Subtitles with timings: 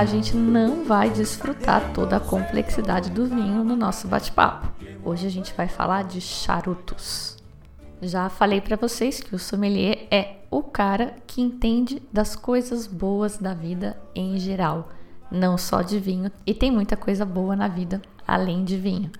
[0.00, 4.66] A gente não vai desfrutar toda a complexidade do vinho no nosso bate-papo.
[5.04, 7.36] Hoje a gente vai falar de charutos.
[8.00, 13.36] Já falei para vocês que o sommelier é o cara que entende das coisas boas
[13.36, 14.88] da vida em geral,
[15.30, 19.10] não só de vinho, e tem muita coisa boa na vida além de vinho.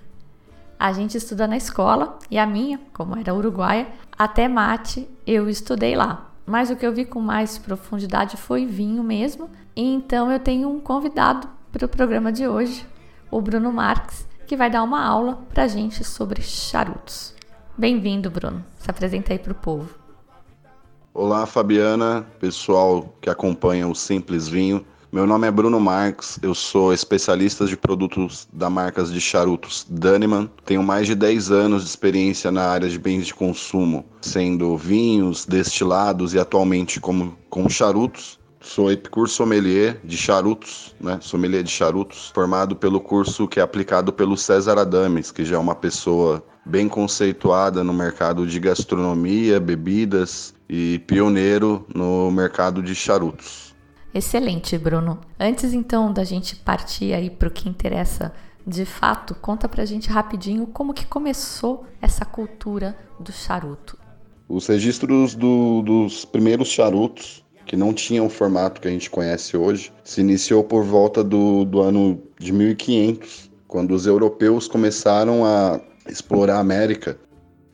[0.78, 5.94] A gente estuda na escola e a minha, como era uruguaia, até mate eu estudei
[5.94, 6.29] lá.
[6.46, 9.50] Mas o que eu vi com mais profundidade foi vinho mesmo.
[9.76, 12.86] Então eu tenho um convidado para o programa de hoje,
[13.30, 17.34] o Bruno Marques, que vai dar uma aula para a gente sobre charutos.
[17.78, 18.64] Bem-vindo, Bruno.
[18.78, 19.94] Se apresenta aí para o povo.
[21.14, 24.84] Olá, Fabiana, pessoal que acompanha o Simples Vinho.
[25.12, 30.48] Meu nome é Bruno Marques, eu sou especialista de produtos da marcas de charutos Danneman.
[30.64, 35.44] Tenho mais de 10 anos de experiência na área de bens de consumo, sendo vinhos,
[35.44, 38.38] destilados e atualmente como com charutos.
[38.60, 41.18] Sou Epicur Sommelier de charutos, né?
[41.20, 45.58] Sommelier de charutos, formado pelo curso que é aplicado pelo César Adames, que já é
[45.58, 53.69] uma pessoa bem conceituada no mercado de gastronomia, bebidas e pioneiro no mercado de charutos.
[54.12, 55.20] Excelente, Bruno.
[55.38, 58.32] Antes então da gente partir aí para o que interessa
[58.66, 63.98] de fato, conta pra gente rapidinho como que começou essa cultura do charuto.
[64.48, 69.56] Os registros do, dos primeiros charutos, que não tinham o formato que a gente conhece
[69.56, 75.80] hoje, se iniciou por volta do, do ano de 1500, quando os europeus começaram a
[76.08, 77.18] explorar a América.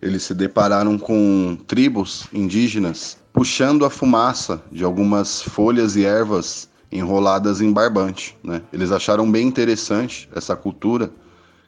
[0.00, 7.60] Eles se depararam com tribos indígenas puxando a fumaça de algumas folhas e ervas enroladas
[7.60, 8.34] em barbante.
[8.42, 8.62] Né?
[8.72, 11.10] Eles acharam bem interessante essa cultura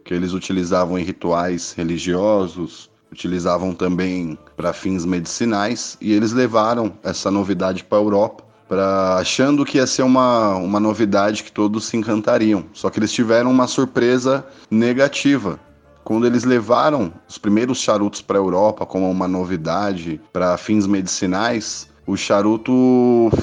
[0.03, 7.31] que eles utilizavam em rituais religiosos, utilizavam também para fins medicinais e eles levaram essa
[7.31, 11.99] novidade para a Europa, pra, achando que ia ser uma, uma novidade que todos se
[11.99, 12.65] encantariam.
[12.73, 15.61] Só que eles tiveram uma surpresa negativa
[16.09, 21.87] quando eles levaram os primeiros charutos para a Europa como uma novidade para fins medicinais,
[22.07, 22.73] o charuto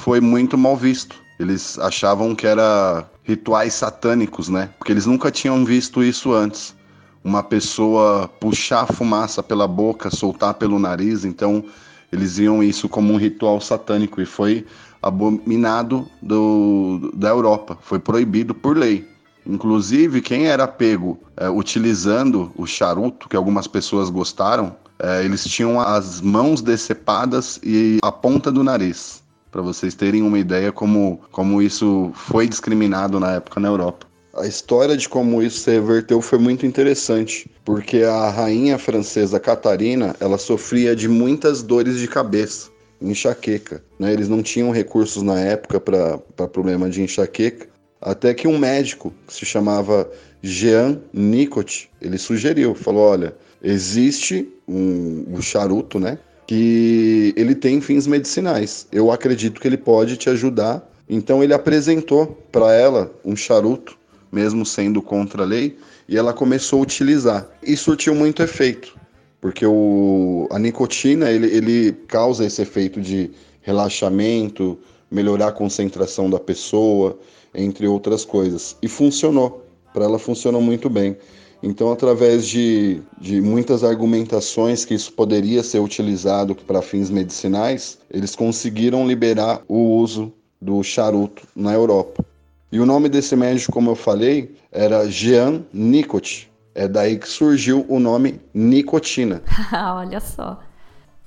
[0.00, 1.14] foi muito mal visto.
[1.38, 4.68] Eles achavam que era rituais satânicos, né?
[4.78, 6.74] Porque eles nunca tinham visto isso antes.
[7.22, 11.64] Uma pessoa puxar fumaça pela boca, soltar pelo nariz, então
[12.10, 14.66] eles viam isso como um ritual satânico e foi
[15.00, 19.06] abominado do, da Europa, foi proibido por lei.
[19.46, 25.80] Inclusive, quem era pego é, utilizando o charuto, que algumas pessoas gostaram, é, eles tinham
[25.80, 31.62] as mãos decepadas e a ponta do nariz, para vocês terem uma ideia como, como
[31.62, 34.06] isso foi discriminado na época na Europa.
[34.34, 40.14] A história de como isso se reverteu foi muito interessante, porque a rainha francesa Catarina,
[40.20, 42.68] ela sofria de muitas dores de cabeça,
[43.00, 43.82] enxaqueca.
[43.98, 44.12] Né?
[44.12, 47.66] Eles não tinham recursos na época para problema de enxaqueca,
[48.00, 50.10] até que um médico que se chamava
[50.42, 58.06] Jean Nicot, ele sugeriu, falou, olha, existe um, um charuto, né, que ele tem fins
[58.06, 58.86] medicinais.
[58.92, 60.88] Eu acredito que ele pode te ajudar.
[61.08, 63.98] Então ele apresentou para ela um charuto,
[64.30, 65.76] mesmo sendo contra a lei,
[66.08, 67.48] e ela começou a utilizar.
[67.62, 68.96] E surtiu muito efeito,
[69.40, 73.30] porque o, a nicotina ele, ele causa esse efeito de
[73.62, 74.78] relaxamento,
[75.10, 77.18] melhorar a concentração da pessoa,
[77.56, 78.76] entre outras coisas.
[78.82, 81.16] E funcionou, para ela funcionou muito bem.
[81.62, 88.36] Então, através de, de muitas argumentações que isso poderia ser utilizado para fins medicinais, eles
[88.36, 92.24] conseguiram liberar o uso do charuto na Europa.
[92.70, 96.50] E o nome desse médico, como eu falei, era Jean Nicot.
[96.74, 99.42] É daí que surgiu o nome nicotina.
[99.72, 100.60] Olha só.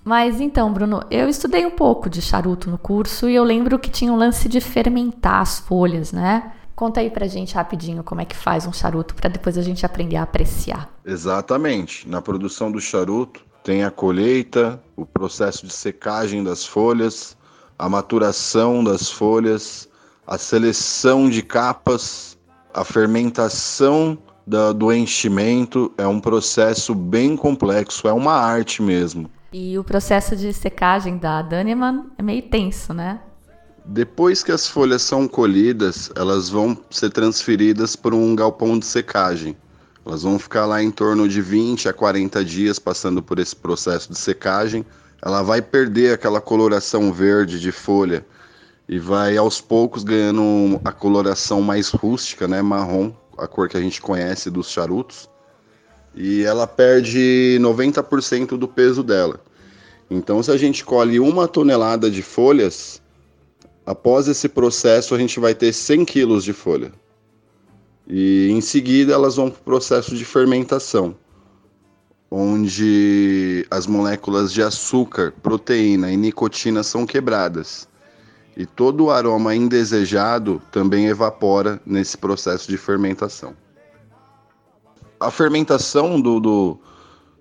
[0.09, 3.91] Mas então, Bruno, eu estudei um pouco de charuto no curso e eu lembro que
[3.91, 6.51] tinha um lance de fermentar as folhas, né?
[6.75, 9.85] Conta aí pra gente rapidinho como é que faz um charuto para depois a gente
[9.85, 10.89] aprender a apreciar.
[11.05, 12.09] Exatamente.
[12.09, 17.37] Na produção do charuto tem a colheita, o processo de secagem das folhas,
[17.77, 19.87] a maturação das folhas,
[20.25, 22.35] a seleção de capas,
[22.73, 24.17] a fermentação
[24.47, 29.29] da, do enchimento, é um processo bem complexo, é uma arte mesmo.
[29.51, 33.19] E o processo de secagem da Daneman é meio tenso, né?
[33.83, 39.57] Depois que as folhas são colhidas, elas vão ser transferidas para um galpão de secagem.
[40.05, 44.11] Elas vão ficar lá em torno de 20 a 40 dias passando por esse processo
[44.11, 44.85] de secagem.
[45.21, 48.23] Ela vai perder aquela coloração verde de folha
[48.87, 53.81] e vai aos poucos ganhando a coloração mais rústica, né, marrom, a cor que a
[53.81, 55.28] gente conhece dos charutos
[56.19, 59.39] e ela perde 90% do peso dela.
[60.11, 63.01] Então, se a gente colhe uma tonelada de folhas,
[63.85, 66.91] após esse processo a gente vai ter 100 quilos de folha.
[68.05, 71.15] E em seguida elas vão para o processo de fermentação,
[72.29, 77.87] onde as moléculas de açúcar, proteína e nicotina são quebradas.
[78.57, 83.55] E todo o aroma indesejado também evapora nesse processo de fermentação
[85.19, 86.79] a fermentação do, do,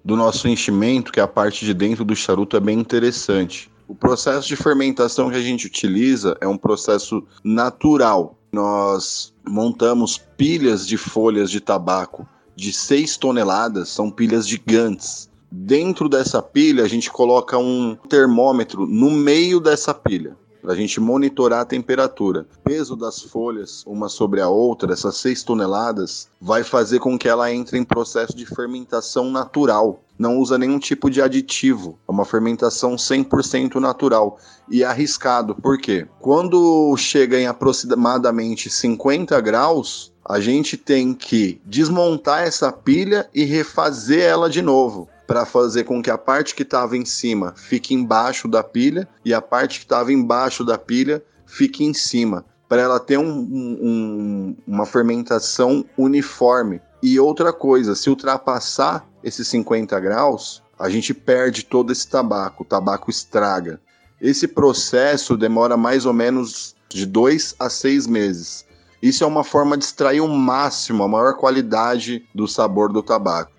[0.05, 3.71] do, nosso enchimento, que é a parte de dentro do charuto, é bem interessante.
[3.87, 8.37] O processo de fermentação que a gente utiliza é um processo natural.
[8.53, 15.31] Nós montamos pilhas de folhas de tabaco de 6 toneladas, são pilhas gigantes.
[15.51, 20.37] Dentro dessa pilha, a gente coloca um termômetro no meio dessa pilha
[20.69, 22.47] para a gente monitorar a temperatura.
[22.59, 27.27] O peso das folhas, uma sobre a outra, essas 6 toneladas, vai fazer com que
[27.27, 30.05] ela entre em processo de fermentação natural.
[30.19, 31.99] Não usa nenhum tipo de aditivo.
[32.07, 34.39] É uma fermentação 100% natural.
[34.71, 36.07] E arriscado, por quê?
[36.21, 44.21] Quando chega em aproximadamente 50 graus, a gente tem que desmontar essa pilha e refazer
[44.21, 48.49] ela de novo para fazer com que a parte que estava em cima fique embaixo
[48.49, 52.99] da pilha e a parte que estava embaixo da pilha fique em cima, para ela
[52.99, 56.81] ter um, um, uma fermentação uniforme.
[57.03, 62.67] E outra coisa, se ultrapassar esses 50 graus, a gente perde todo esse tabaco, o
[62.67, 63.81] tabaco estraga.
[64.19, 68.65] Esse processo demora mais ou menos de dois a seis meses.
[69.03, 73.53] Isso é uma forma de extrair o máximo, a maior qualidade do sabor do tabaco.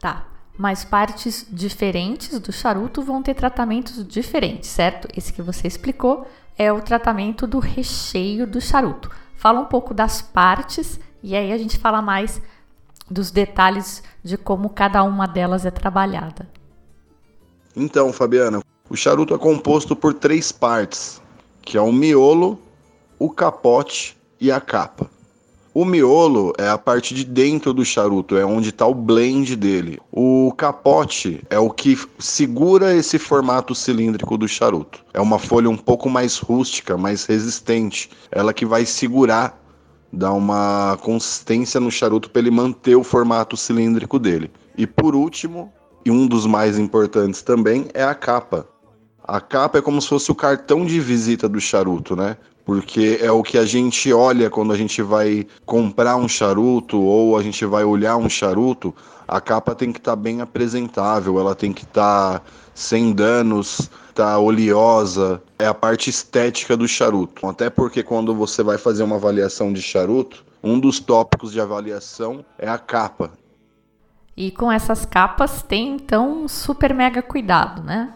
[0.00, 5.08] Tá, mas partes diferentes do charuto vão ter tratamentos diferentes, certo?
[5.16, 6.26] Esse que você explicou
[6.56, 9.10] é o tratamento do recheio do charuto.
[9.36, 12.40] Fala um pouco das partes e aí a gente fala mais
[13.10, 16.48] dos detalhes de como cada uma delas é trabalhada.
[17.74, 21.20] Então, Fabiana, o charuto é composto por três partes,
[21.60, 22.58] que é o miolo,
[23.18, 25.10] o capote e a capa.
[25.78, 29.98] O miolo é a parte de dentro do charuto, é onde está o blend dele.
[30.10, 35.04] O capote é o que segura esse formato cilíndrico do charuto.
[35.12, 38.08] É uma folha um pouco mais rústica, mais resistente.
[38.32, 39.62] Ela que vai segurar,
[40.10, 44.50] dar uma consistência no charuto para ele manter o formato cilíndrico dele.
[44.78, 45.70] E por último,
[46.06, 48.66] e um dos mais importantes também, é a capa.
[49.26, 52.36] A capa é como se fosse o cartão de visita do charuto, né?
[52.66, 57.38] porque é o que a gente olha quando a gente vai comprar um charuto ou
[57.38, 58.92] a gente vai olhar um charuto.
[59.26, 62.44] A capa tem que estar tá bem apresentável, ela tem que estar tá
[62.74, 65.40] sem danos, tá oleosa.
[65.60, 67.46] É a parte estética do charuto.
[67.46, 72.44] Até porque quando você vai fazer uma avaliação de charuto, um dos tópicos de avaliação
[72.58, 73.30] é a capa.
[74.36, 78.12] E com essas capas tem então um super mega cuidado, né?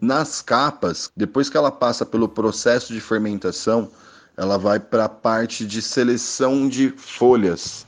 [0.00, 3.88] Nas capas, depois que ela passa pelo processo de fermentação,
[4.36, 7.84] ela vai para a parte de seleção de folhas.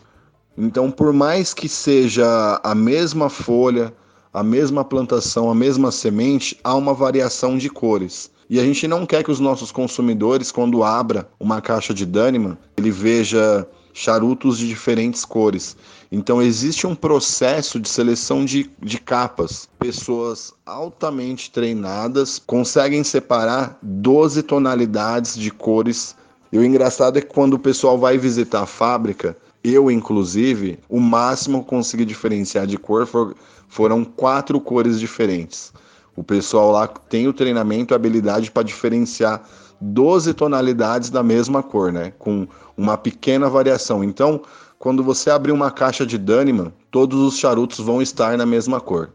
[0.59, 3.95] Então, por mais que seja a mesma folha,
[4.33, 8.31] a mesma plantação, a mesma semente, há uma variação de cores.
[8.49, 12.59] E a gente não quer que os nossos consumidores, quando abra uma caixa de Daniman,
[12.77, 15.77] ele veja charutos de diferentes cores.
[16.13, 19.69] Então existe um processo de seleção de, de capas.
[19.79, 26.17] Pessoas altamente treinadas conseguem separar 12 tonalidades de cores.
[26.51, 30.99] E o engraçado é que quando o pessoal vai visitar a fábrica, eu inclusive, o
[30.99, 33.37] máximo que consegui diferenciar de cor for,
[33.69, 35.73] foram quatro cores diferentes.
[36.17, 39.43] O pessoal lá tem o treinamento, a habilidade para diferenciar
[39.81, 42.13] 12 tonalidades da mesma cor, né?
[42.19, 44.03] Com uma pequena variação.
[44.03, 44.43] Então,
[44.81, 49.13] quando você abrir uma caixa de Daniman, todos os charutos vão estar na mesma cor.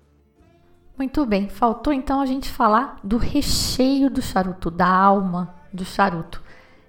[0.95, 6.39] Muito bem, faltou então a gente falar do recheio do charuto, da alma do charuto.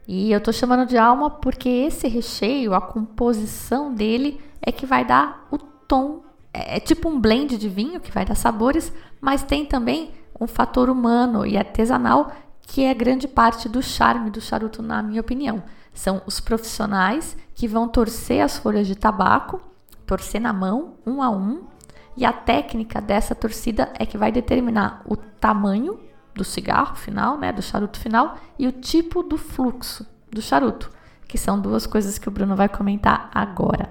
[0.06, 5.06] E eu tô chamando de alma porque esse recheio, a composição dele é que vai
[5.06, 6.22] dar o tom.
[6.52, 8.92] É, é tipo um blend de vinho que vai dar sabores,
[9.22, 12.30] mas tem também um fator humano e artesanal
[12.60, 15.62] que é grande parte do charme do charuto, na minha opinião.
[15.94, 19.60] São os profissionais que vão torcer as folhas de tabaco,
[20.06, 21.64] torcer na mão, um a um,
[22.14, 25.98] e a técnica dessa torcida é que vai determinar o tamanho
[26.34, 30.92] do cigarro final, né, do charuto final, e o tipo do fluxo do charuto,
[31.26, 33.90] que são duas coisas que o Bruno vai comentar agora.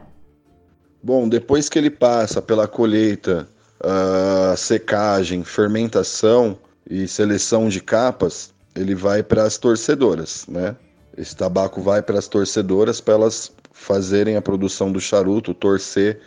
[1.01, 3.49] Bom, depois que ele passa pela colheita,
[3.81, 6.55] uh, secagem, fermentação
[6.87, 10.75] e seleção de capas, ele vai para as torcedoras, né?
[11.17, 16.19] Esse tabaco vai para as torcedoras para elas fazerem a produção do charuto, torcer,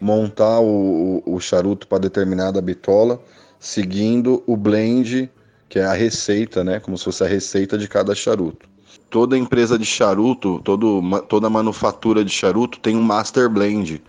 [0.00, 3.20] montar o, o, charuto para determinada bitola,
[3.58, 5.30] seguindo o blend,
[5.68, 6.80] que é a receita, né?
[6.80, 8.68] Como se fosse a receita de cada charuto.
[9.10, 14.02] Toda empresa de charuto, todo, toda manufatura de charuto tem um master blend,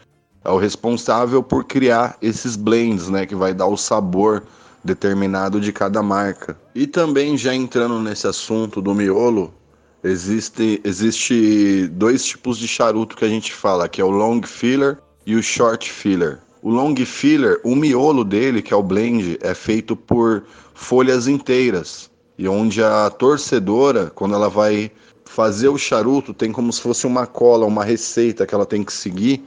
[0.43, 4.43] é o responsável por criar esses blends, né, que vai dar o sabor
[4.83, 6.57] determinado de cada marca.
[6.73, 9.53] E também já entrando nesse assunto do miolo,
[10.03, 14.97] existe existe dois tipos de charuto que a gente fala, que é o long filler
[15.25, 16.39] e o short filler.
[16.61, 20.43] O long filler, o miolo dele, que é o blend, é feito por
[20.73, 22.09] folhas inteiras.
[22.37, 24.91] E onde a torcedora, quando ela vai
[25.25, 28.93] fazer o charuto, tem como se fosse uma cola, uma receita que ela tem que
[28.93, 29.43] seguir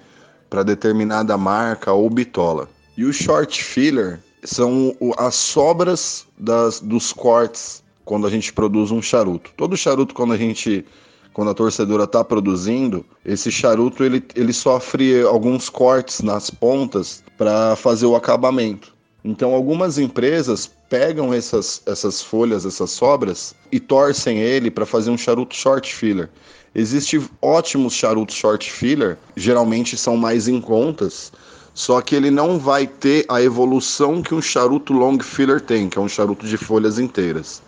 [0.49, 2.68] para determinada marca ou bitola.
[2.96, 9.02] E o short filler são as sobras das, dos cortes quando a gente produz um
[9.02, 9.50] charuto.
[9.56, 10.84] Todo charuto quando a gente
[11.32, 17.75] quando a torcedora está produzindo, esse charuto ele, ele sofre alguns cortes nas pontas para
[17.75, 18.94] fazer o acabamento.
[19.25, 25.18] Então algumas empresas pegam essas, essas folhas, essas sobras e torcem ele para fazer um
[25.18, 26.30] charuto short filler.
[26.73, 31.32] Existem ótimos charutos short filler, geralmente são mais em contas,
[31.73, 35.99] só que ele não vai ter a evolução que um charuto long filler tem, que
[35.99, 37.62] é um charuto de folhas inteiras.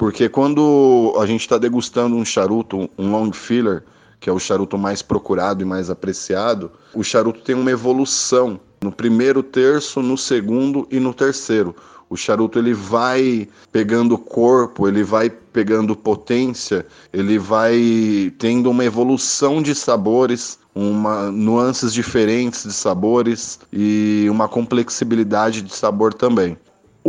[0.00, 3.82] Porque quando a gente está degustando um charuto, um long filler,
[4.18, 8.90] que é o charuto mais procurado e mais apreciado, o charuto tem uma evolução no
[8.90, 11.76] primeiro terço, no segundo e no terceiro.
[12.08, 19.60] O charuto ele vai pegando corpo, ele vai pegando potência, ele vai tendo uma evolução
[19.60, 26.56] de sabores, uma nuances diferentes de sabores e uma complexibilidade de sabor também.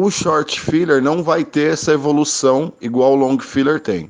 [0.04, 4.10] O short filler não vai ter essa evolução igual o long filler tem.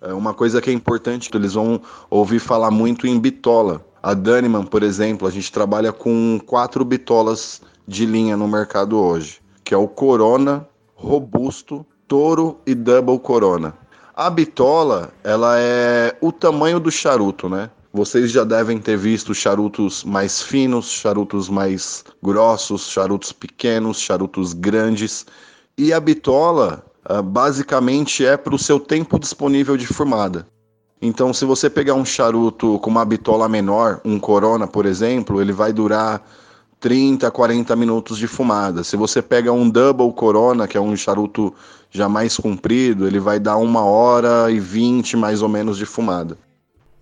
[0.00, 3.84] É uma coisa que é importante, eles vão ouvir falar muito em bitola.
[4.02, 9.44] A Daniman, por exemplo, a gente trabalha com quatro bitolas de linha no mercado hoje
[9.62, 13.74] que é o Corona, Robusto, Toro e Double Corona.
[14.14, 17.70] A bitola, ela é o tamanho do charuto, né?
[17.96, 25.24] Vocês já devem ter visto charutos mais finos, charutos mais grossos, charutos pequenos, charutos grandes.
[25.78, 30.44] E a bitola, ah, basicamente, é para o seu tempo disponível de fumada.
[31.00, 35.52] Então, se você pegar um charuto com uma bitola menor, um Corona, por exemplo, ele
[35.52, 36.20] vai durar
[36.80, 38.82] 30, 40 minutos de fumada.
[38.82, 41.54] Se você pega um Double Corona, que é um charuto
[41.92, 46.36] já mais comprido, ele vai dar uma hora e 20 mais ou menos de fumada.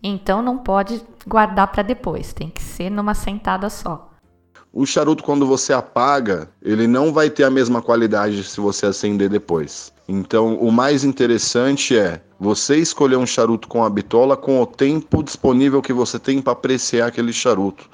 [0.03, 4.11] Então não pode guardar para depois, tem que ser numa sentada só.
[4.73, 9.29] O charuto, quando você apaga, ele não vai ter a mesma qualidade se você acender
[9.29, 9.93] depois.
[10.09, 15.23] Então, o mais interessante é você escolher um charuto com a bitola com o tempo
[15.23, 17.89] disponível que você tem para apreciar aquele charuto.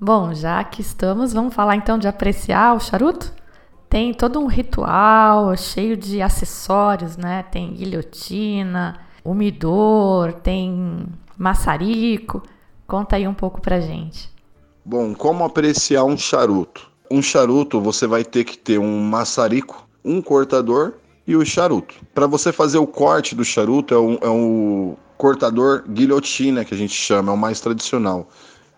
[0.00, 3.32] Bom, já que estamos, vamos falar então de apreciar o charuto?
[3.88, 7.44] Tem todo um ritual cheio de acessórios, né?
[7.44, 11.06] Tem guilhotina, umidor, tem
[11.36, 12.42] maçarico.
[12.86, 14.30] Conta aí um pouco pra gente.
[14.84, 16.90] Bom, como apreciar um charuto?
[17.10, 20.94] Um charuto você vai ter que ter um maçarico, um cortador
[21.26, 21.94] e o charuto.
[22.14, 26.76] Para você fazer o corte do charuto é um, é um cortador guilhotina que a
[26.76, 28.28] gente chama, é o mais tradicional.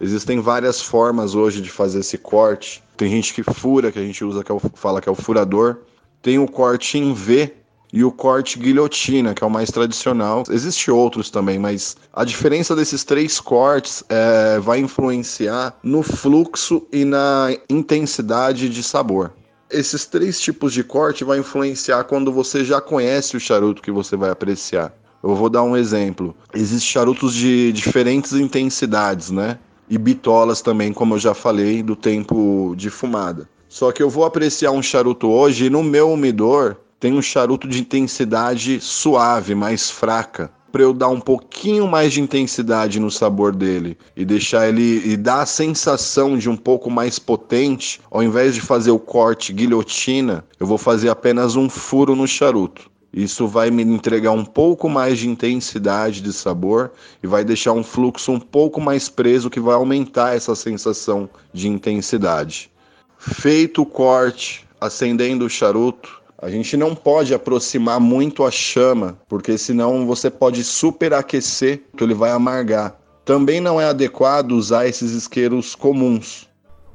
[0.00, 2.82] Existem várias formas hoje de fazer esse corte.
[2.96, 5.14] Tem gente que fura, que a gente usa, que é o, fala que é o
[5.14, 5.78] furador.
[6.20, 7.52] Tem o corte em V
[7.92, 10.44] e o corte guilhotina, que é o mais tradicional.
[10.50, 17.04] Existem outros também, mas a diferença desses três cortes é, vai influenciar no fluxo e
[17.04, 19.32] na intensidade de sabor.
[19.70, 24.16] Esses três tipos de corte vai influenciar quando você já conhece o charuto que você
[24.16, 24.92] vai apreciar.
[25.22, 26.36] Eu vou dar um exemplo.
[26.54, 29.58] Existem charutos de diferentes intensidades, né?
[29.88, 33.48] e bitolas também, como eu já falei, do tempo de fumada.
[33.68, 37.68] Só que eu vou apreciar um charuto hoje e no meu umidor tem um charuto
[37.68, 43.54] de intensidade suave, mais fraca, para eu dar um pouquinho mais de intensidade no sabor
[43.54, 48.54] dele e deixar ele e dar a sensação de um pouco mais potente, ao invés
[48.54, 52.90] de fazer o corte guilhotina, eu vou fazer apenas um furo no charuto.
[53.12, 57.82] Isso vai me entregar um pouco mais de intensidade de sabor e vai deixar um
[57.82, 62.70] fluxo um pouco mais preso que vai aumentar essa sensação de intensidade.
[63.16, 69.56] Feito o corte, acendendo o charuto, a gente não pode aproximar muito a chama, porque
[69.56, 72.98] senão você pode superaquecer, que ele vai amargar.
[73.24, 76.48] Também não é adequado usar esses isqueiros comuns.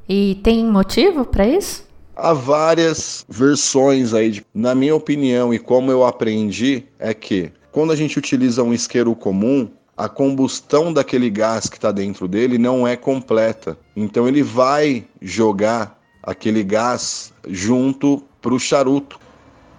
[0.07, 1.86] E tem motivo para isso?
[2.15, 7.91] Há várias versões aí, de, na minha opinião e como eu aprendi, é que quando
[7.91, 12.88] a gente utiliza um isqueiro comum, a combustão daquele gás que está dentro dele não
[12.88, 13.77] é completa.
[13.95, 19.19] Então ele vai jogar aquele gás junto para o charuto.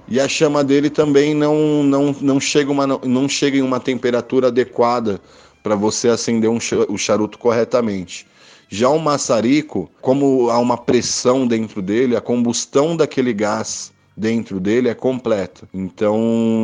[0.08, 4.48] E a chama dele também não, não, não, chega, uma, não chega em uma temperatura
[4.48, 5.20] adequada
[5.62, 8.26] para você acender um, o charuto corretamente.
[8.68, 14.88] Já o maçarico, como há uma pressão dentro dele, a combustão daquele gás dentro dele
[14.88, 15.68] é completa.
[15.72, 16.18] Então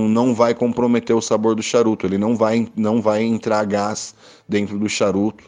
[0.09, 4.15] não vai comprometer o sabor do charuto, ele não vai, não vai entrar gás
[4.49, 5.45] dentro do charuto.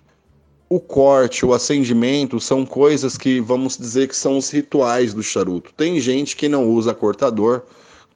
[0.68, 5.72] O corte, o acendimento são coisas que vamos dizer que são os rituais do charuto.
[5.76, 7.62] Tem gente que não usa cortador,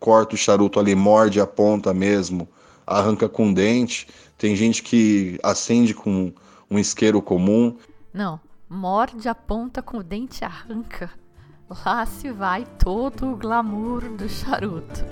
[0.04, 2.46] corta o charuto ali, morde a ponta mesmo,
[2.86, 4.06] arranca com dente.
[4.36, 6.30] Tem gente que acende com
[6.70, 7.74] um isqueiro comum.
[8.12, 11.10] Não, morde a ponta com o dente arranca.
[11.86, 15.02] Lá se vai todo o glamour do charuto.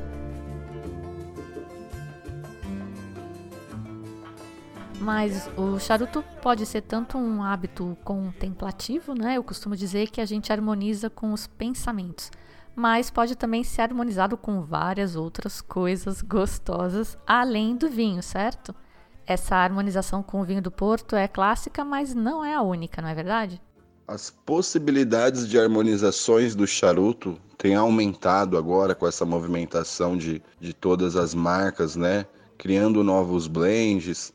[5.01, 9.39] Mas o charuto pode ser tanto um hábito contemplativo, né?
[9.39, 12.31] Eu costumo dizer que a gente harmoniza com os pensamentos,
[12.75, 18.75] mas pode também ser harmonizado com várias outras coisas gostosas além do vinho, certo?
[19.27, 23.09] Essa harmonização com o vinho do Porto é clássica, mas não é a única, não
[23.09, 23.61] é verdade?
[24.07, 31.15] As possibilidades de harmonizações do charuto têm aumentado agora com essa movimentação de, de todas
[31.15, 32.27] as marcas, né?
[32.59, 34.33] Criando novos blends.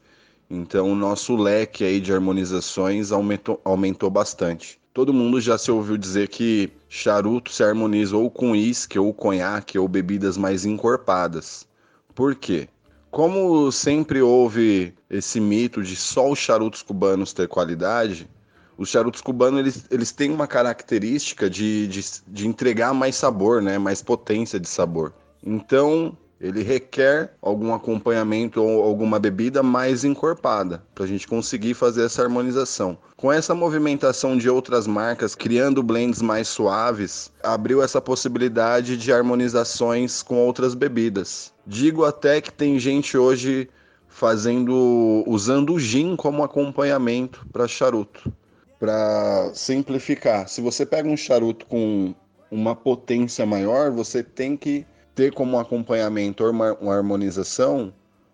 [0.50, 4.80] Então, o nosso leque aí de harmonizações aumentou, aumentou bastante.
[4.98, 9.78] Todo mundo já se ouviu dizer que charuto se harmoniza ou com uísque, ou conhaque,
[9.78, 11.68] ou bebidas mais encorpadas.
[12.16, 12.68] Por quê?
[13.12, 18.28] Como sempre houve esse mito de só os charutos cubanos ter qualidade,
[18.76, 23.78] os charutos cubanos eles, eles têm uma característica de, de, de entregar mais sabor, né?
[23.78, 25.14] mais potência de sabor.
[25.46, 32.06] Então, ele requer algum acompanhamento ou alguma bebida mais encorpada para a gente conseguir fazer
[32.06, 32.98] essa harmonização.
[33.16, 40.22] Com essa movimentação de outras marcas criando blends mais suaves, abriu essa possibilidade de harmonizações
[40.22, 41.52] com outras bebidas.
[41.66, 43.68] Digo até que tem gente hoje
[44.08, 48.32] fazendo usando o gin como acompanhamento para charuto.
[48.80, 52.14] Para simplificar, se você pega um charuto com
[52.50, 54.86] uma potência maior, você tem que
[55.18, 57.92] ter como acompanhamento uma, uma harmonização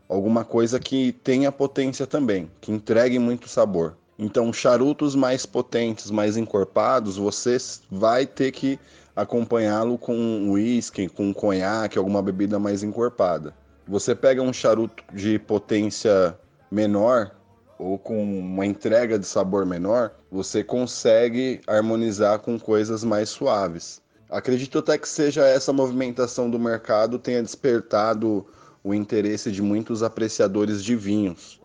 [0.10, 3.96] alguma coisa que tenha potência também, que entregue muito sabor.
[4.20, 7.56] Então, charutos mais potentes, mais encorpados, você
[7.90, 8.78] vai ter que
[9.16, 13.56] acompanhá-lo com uísque, com conhaque, alguma bebida mais encorpada.
[13.88, 16.38] Você pega um charuto de potência
[16.70, 17.32] menor
[17.80, 24.03] ou com uma entrega de sabor menor, você consegue harmonizar com coisas mais suaves.
[24.34, 28.44] Acredito até que seja essa movimentação do mercado tenha despertado
[28.84, 31.62] o interesse de muitos apreciadores de vinhos.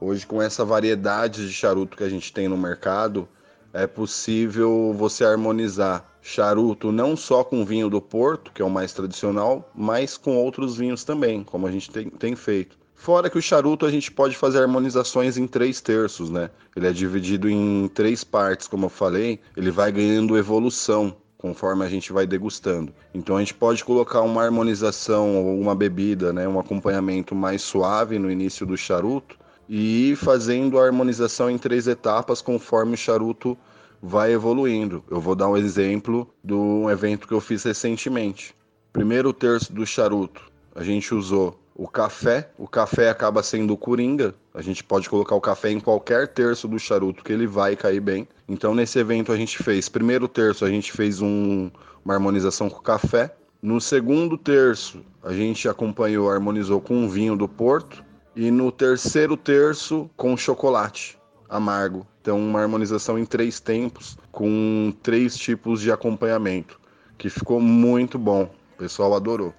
[0.00, 3.28] Hoje, com essa variedade de charuto que a gente tem no mercado,
[3.72, 8.92] é possível você harmonizar charuto não só com vinho do Porto, que é o mais
[8.92, 12.76] tradicional, mas com outros vinhos também, como a gente tem, tem feito.
[12.96, 16.50] Fora que o charuto a gente pode fazer harmonizações em três terços, né?
[16.74, 21.88] Ele é dividido em três partes, como eu falei, ele vai ganhando evolução conforme a
[21.88, 22.92] gente vai degustando.
[23.14, 28.18] Então a gente pode colocar uma harmonização ou uma bebida, né, um acompanhamento mais suave
[28.18, 33.56] no início do charuto e ir fazendo a harmonização em três etapas conforme o charuto
[34.02, 35.02] vai evoluindo.
[35.10, 38.54] Eu vou dar um exemplo de um evento que eu fiz recentemente.
[38.92, 40.42] Primeiro terço do charuto,
[40.74, 42.50] a gente usou o café.
[42.58, 44.34] O café acaba sendo o coringa.
[44.52, 48.00] A gente pode colocar o café em qualquer terço do charuto que ele vai cair
[48.00, 48.26] bem.
[48.48, 49.88] Então, nesse evento, a gente fez.
[49.88, 51.70] Primeiro terço, a gente fez um,
[52.04, 53.32] uma harmonização com o café.
[53.62, 58.04] No segundo terço, a gente acompanhou, harmonizou com o vinho do Porto.
[58.34, 61.16] E no terceiro terço, com chocolate
[61.48, 62.06] amargo.
[62.20, 66.78] Então, uma harmonização em três tempos, com três tipos de acompanhamento,
[67.16, 68.50] que ficou muito bom.
[68.74, 69.54] O pessoal adorou.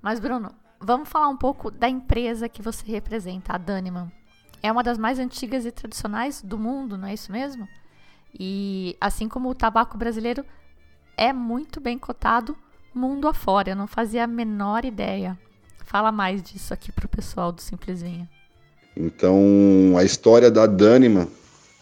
[0.00, 0.50] Mas, Bruno,
[0.86, 4.10] vamos falar um pouco da empresa que você representa, a Daniman.
[4.62, 7.68] É uma das mais antigas e tradicionais do mundo, não é isso mesmo?
[8.38, 10.44] E assim como o tabaco brasileiro
[11.16, 12.56] é muito bem cotado
[12.94, 15.36] mundo afora, eu não fazia a menor ideia.
[15.84, 18.28] Fala mais disso aqui pro pessoal do Simplesinha.
[18.96, 21.28] Então, a história da Dânima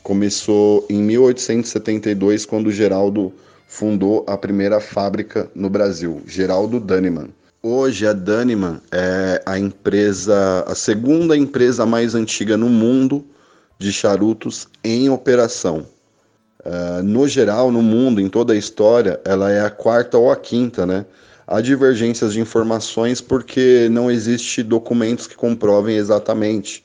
[0.03, 3.33] começou em 1872, quando o Geraldo
[3.69, 7.29] fundou a primeira fábrica no Brasil, Geraldo Daniman.
[7.66, 13.24] Hoje a Daniman é a empresa, a segunda empresa mais antiga no mundo
[13.79, 15.87] de charutos em operação.
[16.61, 20.37] Uh, no geral, no mundo, em toda a história, ela é a quarta ou a
[20.37, 21.07] quinta, né?
[21.46, 26.85] Há divergências de informações porque não existe documentos que comprovem exatamente,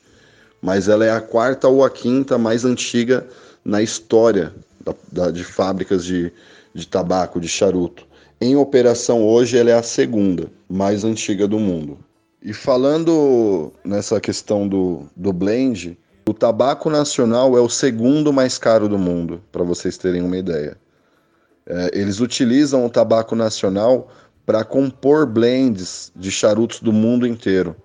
[0.62, 3.26] mas ela é a quarta ou a quinta mais antiga
[3.62, 4.50] na história
[4.82, 6.32] da, da, de fábricas de,
[6.72, 8.08] de tabaco, de charuto.
[8.40, 11.98] Em operação hoje, ela é a segunda mais antiga do mundo.
[12.42, 18.88] E falando nessa questão do, do blend, o tabaco nacional é o segundo mais caro
[18.88, 20.78] do mundo, para vocês terem uma ideia.
[21.66, 24.08] É, eles utilizam o tabaco nacional
[24.46, 27.76] para compor blends de charutos do mundo inteiro.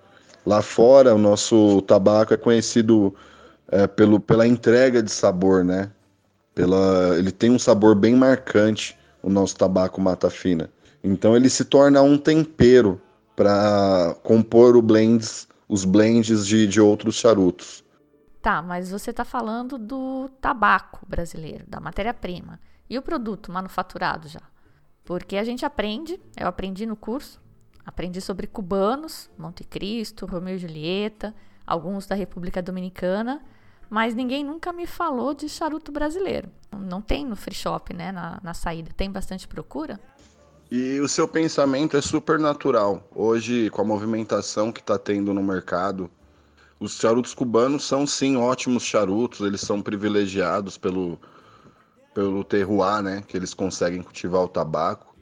[0.45, 3.13] Lá fora, o nosso tabaco é conhecido
[3.69, 5.91] é, pelo, pela entrega de sabor, né?
[6.53, 10.69] Pela, ele tem um sabor bem marcante, o nosso tabaco mata fina.
[11.03, 13.01] Então ele se torna um tempero
[13.35, 17.83] para compor blends, os blends de, de outros charutos.
[18.39, 22.59] Tá, mas você está falando do tabaco brasileiro, da matéria-prima.
[22.87, 24.41] E o produto manufaturado já?
[25.03, 27.41] Porque a gente aprende, eu aprendi no curso,
[27.83, 31.33] aprendi sobre cubanos, Monte Cristo, Romeu e Julieta,
[31.65, 33.41] alguns da República Dominicana,
[33.89, 36.49] mas ninguém nunca me falou de charuto brasileiro.
[36.77, 38.91] Não tem no free shop, né, na, na saída.
[38.95, 39.99] Tem bastante procura?
[40.69, 43.07] E o seu pensamento é super natural.
[43.15, 46.09] Hoje, com a movimentação que está tendo no mercado,
[46.79, 51.19] os charutos cubanos são sim ótimos charutos, eles são privilegiados pelo,
[52.13, 55.15] pelo terroir, né, que eles conseguem cultivar o tabaco.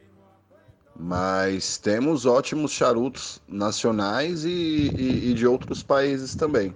[0.95, 6.73] Mas temos ótimos charutos nacionais e, e, e de outros países também.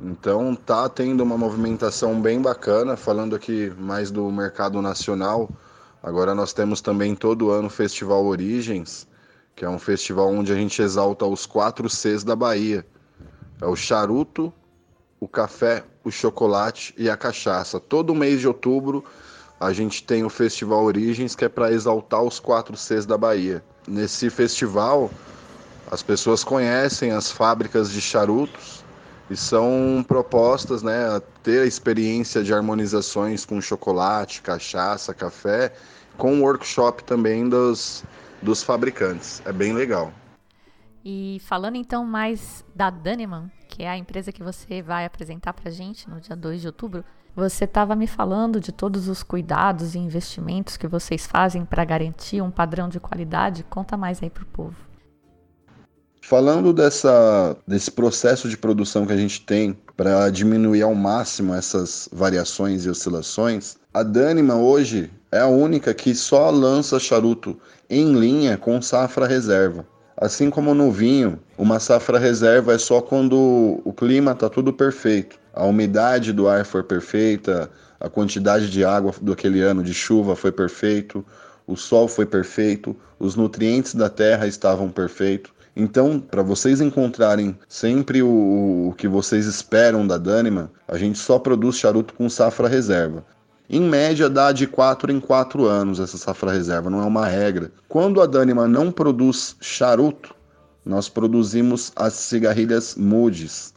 [0.00, 5.50] Então tá tendo uma movimentação bem bacana, falando aqui mais do mercado nacional.
[6.00, 9.08] Agora nós temos também todo ano o Festival Origens,
[9.56, 12.86] que é um festival onde a gente exalta os quatro Cs da Bahia.
[13.60, 14.52] É o charuto,
[15.18, 17.80] o café, o chocolate e a cachaça.
[17.80, 19.04] Todo mês de outubro
[19.58, 23.64] a gente tem o Festival Origens, que é para exaltar os quatro Cs da Bahia.
[23.88, 25.10] Nesse festival,
[25.90, 28.77] as pessoas conhecem as fábricas de charutos
[29.30, 35.72] e são propostas né, ter a experiência de harmonizações com chocolate, cachaça, café,
[36.16, 38.04] com workshop também dos,
[38.42, 39.42] dos fabricantes.
[39.44, 40.12] É bem legal.
[41.04, 45.70] E falando então mais da Daneman, que é a empresa que você vai apresentar para
[45.70, 47.04] gente no dia 2 de outubro,
[47.36, 52.42] você estava me falando de todos os cuidados e investimentos que vocês fazem para garantir
[52.42, 53.62] um padrão de qualidade.
[53.62, 54.87] Conta mais aí para o povo.
[56.28, 62.06] Falando dessa, desse processo de produção que a gente tem para diminuir ao máximo essas
[62.12, 68.58] variações e oscilações, a Danima hoje é a única que só lança charuto em linha
[68.58, 69.86] com safra reserva.
[70.18, 75.38] Assim como no vinho, uma safra reserva é só quando o clima está tudo perfeito,
[75.54, 80.36] a umidade do ar for perfeita, a quantidade de água do aquele ano de chuva
[80.36, 81.24] foi perfeito,
[81.66, 85.56] o sol foi perfeito, os nutrientes da terra estavam perfeitos.
[85.80, 91.38] Então, para vocês encontrarem sempre o, o, que vocês esperam da Dânima, a gente só
[91.38, 93.24] produz charuto com safra reserva.
[93.70, 97.70] Em média, dá de 4 em 4 anos essa safra reserva, não é uma regra.
[97.88, 100.34] Quando a Dânima não produz charuto,
[100.84, 103.72] nós produzimos as cigarrilhas Moody's,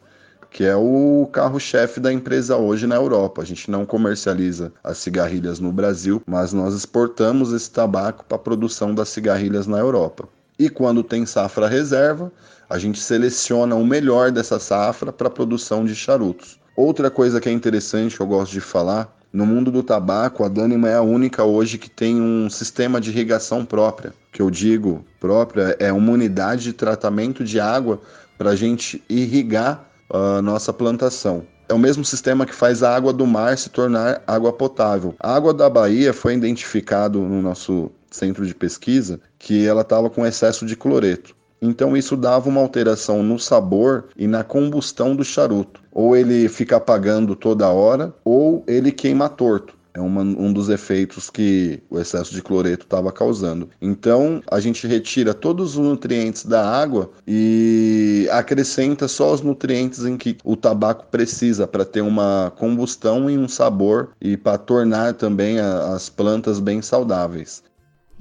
[0.50, 3.44] que é o carro-chefe da empresa hoje na Europa.
[3.44, 8.40] A gente não comercializa as cigarrilhas no Brasil, mas nós exportamos esse tabaco para a
[8.40, 10.28] produção das cigarrilhas na Europa.
[10.58, 12.32] E quando tem safra reserva,
[12.70, 16.60] a gente seleciona o melhor dessa safra para produção de charutos.
[16.76, 20.50] Outra coisa que é interessante que eu gosto de falar, no mundo do tabaco, a
[20.50, 24.14] Danima é a única hoje que tem um sistema de irrigação própria.
[24.32, 28.02] Que eu digo própria é uma unidade de tratamento de água
[28.38, 31.44] para a gente irrigar a nossa plantação.
[31.70, 35.16] É o mesmo sistema que faz a água do mar se tornar água potável.
[35.18, 40.26] A água da Bahia foi identificado no nosso centro de pesquisa que ela estava com
[40.26, 41.36] excesso de cloreto.
[41.62, 45.82] Então isso dava uma alteração no sabor e na combustão do charuto.
[45.92, 49.80] Ou ele fica apagando toda hora, ou ele queima torto.
[49.94, 53.70] É uma, um dos efeitos que o excesso de cloreto estava causando.
[53.82, 60.16] Então, a gente retira todos os nutrientes da água e acrescenta só os nutrientes em
[60.16, 65.60] que o tabaco precisa para ter uma combustão e um sabor e para tornar também
[65.60, 67.62] a, as plantas bem saudáveis.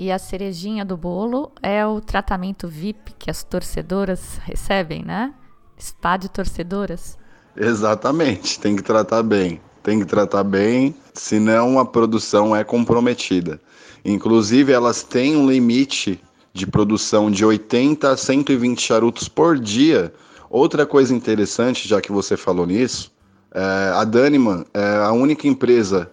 [0.03, 5.35] E a cerejinha do bolo é o tratamento VIP que as torcedoras recebem, né?
[5.79, 7.19] Spa de torcedoras.
[7.55, 9.61] Exatamente, tem que tratar bem.
[9.83, 13.61] Tem que tratar bem, senão a produção é comprometida.
[14.03, 16.19] Inclusive, elas têm um limite
[16.55, 20.15] de produção de 80 a 120 charutos por dia.
[20.49, 23.13] Outra coisa interessante, já que você falou nisso,
[23.53, 26.11] é, a Daniman é a única empresa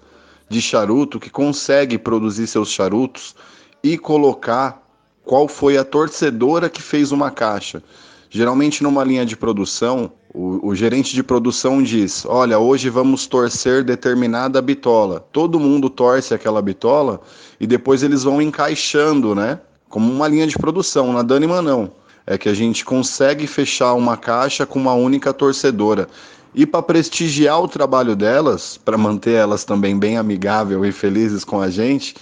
[0.49, 3.33] de charuto que consegue produzir seus charutos
[3.83, 4.81] e colocar
[5.23, 7.83] qual foi a torcedora que fez uma caixa.
[8.29, 13.83] Geralmente, numa linha de produção, o, o, gerente de produção diz: Olha, hoje vamos torcer
[13.83, 15.25] determinada bitola.
[15.31, 17.21] Todo mundo torce aquela bitola
[17.59, 19.59] e depois eles vão encaixando, né?
[19.89, 21.13] Como uma linha de produção.
[21.13, 21.91] Na Daniman, não.
[22.25, 26.09] É que a gente consegue fechar uma caixa com uma única torcedora.
[26.53, 31.61] E para prestigiar o trabalho delas, para manter elas também bem amigáveis e felizes com
[31.61, 32.15] a gente,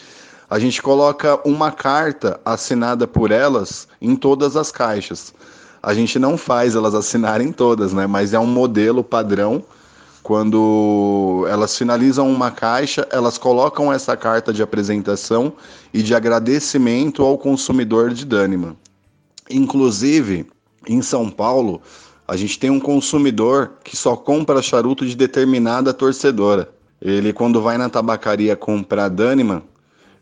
[0.49, 5.33] a gente coloca uma carta assinada por elas em todas as caixas.
[5.81, 8.07] A gente não faz elas assinarem todas, né?
[8.07, 9.63] Mas é um modelo padrão.
[10.21, 15.53] Quando elas finalizam uma caixa, elas colocam essa carta de apresentação
[15.93, 18.75] e de agradecimento ao consumidor de Dânima.
[19.47, 20.47] Inclusive,
[20.87, 21.81] em São Paulo,
[22.27, 26.69] a gente tem um consumidor que só compra charuto de determinada torcedora.
[26.99, 29.61] Ele, quando vai na tabacaria comprar Dânima,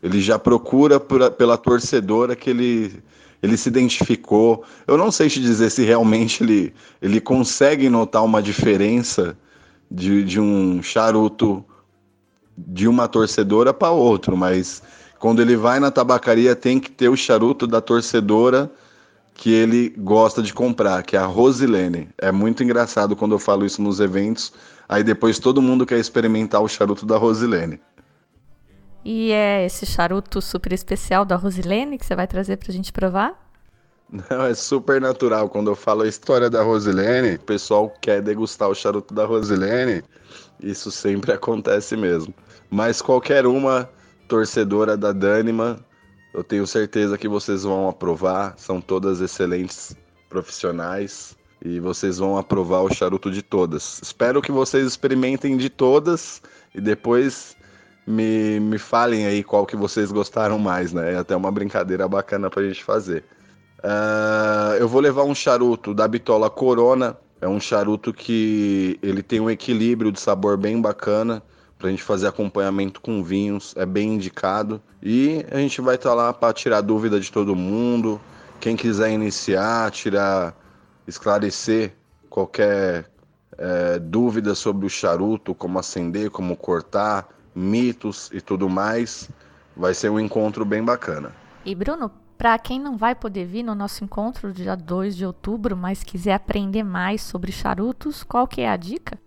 [0.04, 3.02] ele já procura por, pela torcedora que ele,
[3.42, 4.62] ele se identificou.
[4.86, 9.34] Eu não sei te dizer se realmente ele, ele consegue notar uma diferença
[9.90, 11.64] de, de um charuto
[12.56, 14.82] de uma torcedora para outro, mas
[15.18, 18.70] quando ele vai na tabacaria tem que ter o charuto da torcedora
[19.32, 22.10] que ele gosta de comprar, que é a Rosilene.
[22.18, 24.52] É muito engraçado quando eu falo isso nos eventos,
[24.86, 27.80] aí depois todo mundo quer experimentar o charuto da Rosilene.
[29.04, 33.38] E é esse charuto super especial da Rosilene que você vai trazer pra gente provar?
[34.30, 35.48] Não, é super natural.
[35.48, 40.02] Quando eu falo a história da Rosilene, o pessoal quer degustar o charuto da Rosilene.
[40.62, 42.32] Isso sempre acontece mesmo.
[42.70, 43.88] Mas qualquer uma
[44.28, 45.78] torcedora da Dânima,
[46.32, 48.54] eu tenho certeza que vocês vão aprovar.
[48.56, 49.96] São todas excelentes
[50.28, 54.00] profissionais e vocês vão aprovar o charuto de todas.
[54.02, 56.40] Espero que vocês experimentem de todas
[56.74, 57.56] e depois
[58.06, 61.14] me, me falem aí qual que vocês gostaram mais, né?
[61.14, 63.24] É até uma brincadeira bacana pra gente fazer.
[63.78, 67.16] Uh, eu vou levar um charuto da Bitola Corona.
[67.40, 71.42] É um charuto que ele tem um equilíbrio de sabor bem bacana
[71.78, 73.74] para a gente fazer acompanhamento com vinhos.
[73.76, 74.80] É bem indicado.
[75.02, 78.20] E a gente vai estar tá lá para tirar dúvida de todo mundo.
[78.60, 80.56] Quem quiser iniciar, tirar,
[81.06, 81.92] esclarecer
[82.30, 83.10] qualquer
[83.58, 89.30] é, dúvida sobre o charuto, como acender, como cortar, mitos e tudo mais.
[89.76, 91.32] Vai ser um encontro bem bacana.
[91.64, 95.76] E Bruno, para quem não vai poder vir no nosso encontro dia 2 de outubro,
[95.76, 99.18] mas quiser aprender mais sobre charutos, qual que é a dica?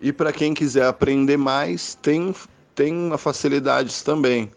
[0.00, 2.34] E para quem quiser aprender mais, tem
[2.74, 4.50] tem facilidades também.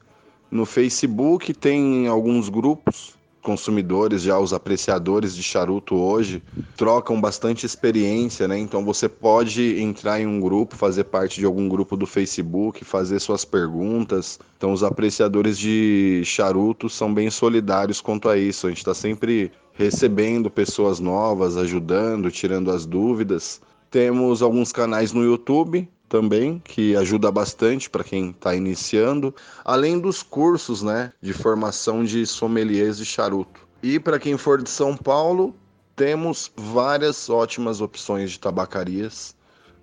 [0.50, 6.42] No Facebook tem alguns grupos consumidores, já os apreciadores de charuto hoje,
[6.76, 8.58] trocam bastante experiência, né?
[8.58, 13.20] Então você pode entrar em um grupo, fazer parte de algum grupo do Facebook, fazer
[13.20, 14.40] suas perguntas.
[14.58, 18.66] Então os apreciadores de charuto são bem solidários quanto a isso.
[18.66, 23.62] A gente está sempre recebendo pessoas novas, ajudando, tirando as dúvidas.
[23.92, 29.34] Temos alguns canais no YouTube, também, que ajuda bastante para quem está iniciando,
[29.66, 33.68] além dos cursos né, de formação de sommeliers de charuto.
[33.82, 35.56] E para quem for de São Paulo,
[35.96, 39.36] temos várias ótimas opções de tabacarias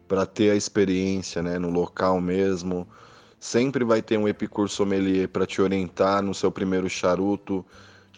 [0.07, 2.87] para ter a experiência né, no local mesmo.
[3.40, 7.66] Sempre vai ter um epicur sommelier para te orientar no seu primeiro charuto,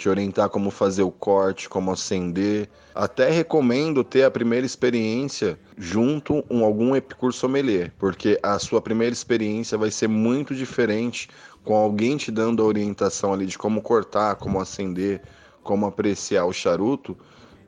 [0.02, 2.68] te orientar como fazer o corte, como acender.
[2.92, 9.12] Até recomendo ter a primeira experiência junto com algum epicur sommelier, porque a sua primeira
[9.12, 11.28] experiência vai ser muito diferente
[11.64, 15.22] com alguém te dando a orientação ali de como cortar, como acender,
[15.62, 17.16] como apreciar o charuto,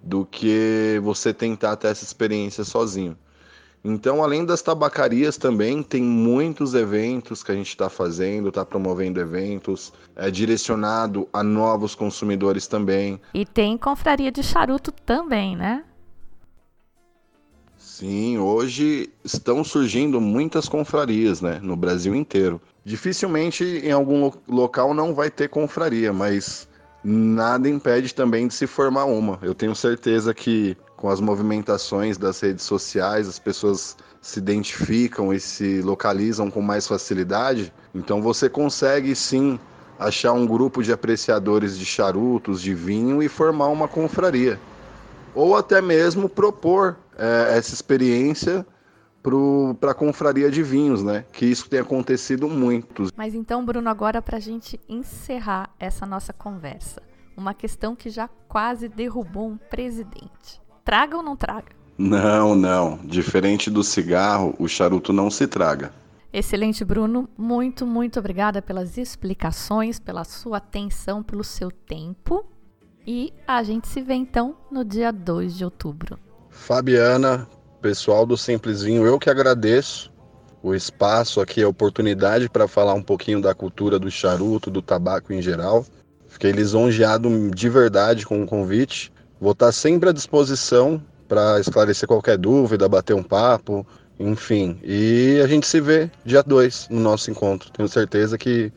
[0.03, 3.17] do que você tentar ter essa experiência sozinho.
[3.85, 9.21] Então, além das tabacarias também, tem muitos eventos que a gente está fazendo, está promovendo
[9.21, 13.21] eventos, é direcionado a novos consumidores também.
[13.35, 15.85] E tem confraria de charuto também, né?
[17.77, 22.61] Sim, hoje estão surgindo muitas confrarias, né, no Brasil inteiro.
[22.85, 26.67] Dificilmente em algum local não vai ter confraria, mas
[27.05, 29.39] nada impede também de se formar uma.
[29.43, 35.39] Eu tenho certeza que com as movimentações das redes sociais, as pessoas se identificam e
[35.39, 37.71] se localizam com mais facilidade.
[37.95, 39.61] Então você consegue sim
[39.99, 44.59] achar um grupo de apreciadores de charutos, de vinho e formar uma confraria.
[45.35, 48.67] Ou até mesmo propor é, essa experiência
[49.79, 51.27] para a confraria de vinhos, né?
[51.35, 53.09] Que isso tem acontecido muito.
[53.15, 57.03] Mas então, Bruno, agora para a gente encerrar essa nossa conversa,
[57.37, 60.64] uma questão que já quase derrubou um presidente.
[60.85, 61.69] Traga ou não traga?
[61.97, 62.99] Não, não.
[63.05, 65.91] Diferente do cigarro, o charuto não se traga.
[66.33, 67.29] Excelente, Bruno.
[67.39, 72.45] Muito, muito obrigada pelas explicações, pela sua atenção, pelo seu tempo.
[73.07, 76.19] E a gente se vê então no dia 2 de outubro.
[76.51, 77.49] Fabiana,
[77.81, 80.13] pessoal do Simples Vinho, eu que agradeço
[80.63, 85.33] o espaço aqui, a oportunidade para falar um pouquinho da cultura do charuto, do tabaco
[85.33, 85.87] em geral.
[86.27, 89.13] Fiquei lisonjeado de verdade com o convite.
[89.45, 93.87] Vou estar sempre à disposição para esclarecer qualquer dúvida, bater um papo,
[94.19, 94.81] enfim.
[94.83, 97.71] E a gente se vê dia 2 no nosso encontro.
[97.71, 98.73] Tenho certeza que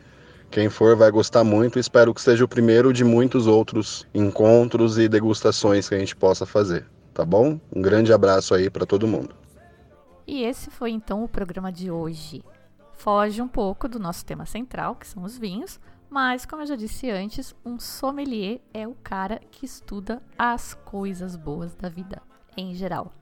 [0.52, 1.80] quem for vai gostar muito.
[1.80, 6.46] Espero que seja o primeiro de muitos outros encontros e degustações que a gente possa
[6.46, 6.86] fazer.
[7.14, 7.58] Tá bom?
[7.74, 9.34] Um grande abraço aí para todo mundo.
[10.28, 12.44] E esse foi então o programa de hoje.
[12.92, 16.76] Foge um pouco do nosso tema central, que são os vinhos, mas como eu já
[16.76, 22.22] disse antes, um sommelier é o cara que estuda as coisas boas da vida
[22.56, 23.14] em geral.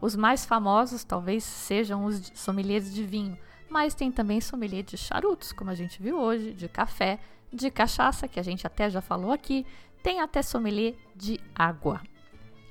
[0.00, 3.38] Os mais famosos talvez sejam os sommeliers de vinho,
[3.70, 7.18] mas tem também sommelier de charutos, como a gente viu hoje, de café,
[7.52, 9.64] de cachaça, que a gente até já falou aqui,
[10.02, 12.02] tem até sommelier de água.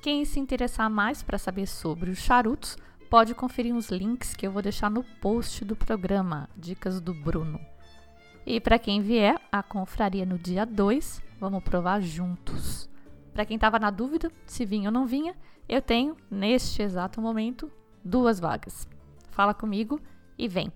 [0.02, 2.78] Quem se interessar mais para saber sobre os charutos,
[3.10, 7.73] pode conferir os links que eu vou deixar no post do programa, Dicas do Bruno.
[8.46, 12.90] E para quem vier à confraria no dia 2, vamos provar juntos.
[13.34, 15.36] Para quem estava na dúvida se vinha ou não vinha,
[15.68, 17.72] eu tenho, neste exato momento,
[18.04, 18.88] duas vagas.
[19.32, 20.00] Fala comigo
[20.38, 20.72] e vem.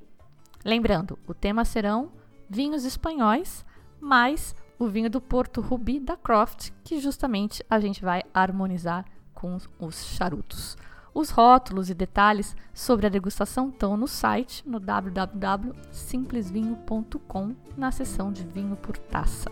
[0.64, 2.12] Lembrando, o tema serão
[2.50, 3.66] vinhos espanhóis,
[4.00, 9.58] mais o vinho do Porto Rubi da Croft, que justamente a gente vai harmonizar com
[9.80, 10.78] os charutos.
[11.18, 18.44] Os rótulos e detalhes sobre a degustação estão no site no www.simplesvinho.com na seção de
[18.44, 19.50] vinho por taça.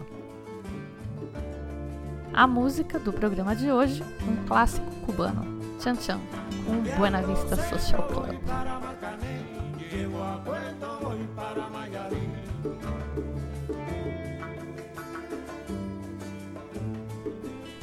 [2.32, 6.22] A música do programa de hoje, um clássico cubano, Chan Chan,
[6.68, 8.36] com Buena Vista Social Club.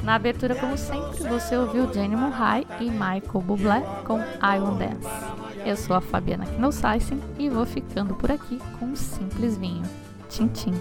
[0.03, 5.07] Na abertura, como sempre, você ouviu Jenny Murray e Michael Bublé com I Won't Dance.
[5.65, 9.83] Eu sou a Fabiana Knossaisen e vou ficando por aqui com um simples vinho.
[10.29, 10.73] Tchim, tchim.